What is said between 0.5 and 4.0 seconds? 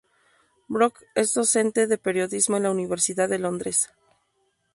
Brooke es docente de periodismo en la Universidad de Londres.